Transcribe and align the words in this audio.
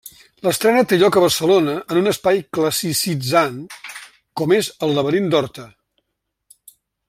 L'estrena 0.45 0.83
té 0.91 0.97
lloc 1.01 1.17
a 1.19 1.21
Barcelona 1.23 1.75
en 1.95 1.99
un 2.01 2.11
espai 2.11 2.41
classicitzant 2.59 3.61
com 4.41 4.57
és 4.61 4.71
el 4.89 4.97
Laberint 4.97 5.29
d'Horta. 5.35 5.71